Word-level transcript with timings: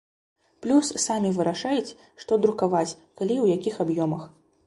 Плюс 0.65 0.87
самі 1.03 1.29
вырашаюць, 1.35 1.95
што 2.23 2.39
друкаваць, 2.45 2.97
калі 3.21 3.33
і 3.35 3.41
ў 3.45 3.47
якіх 3.59 3.75
аб'ёмах. 3.85 4.27